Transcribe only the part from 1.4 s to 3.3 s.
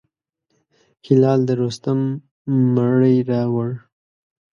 د رستم مړی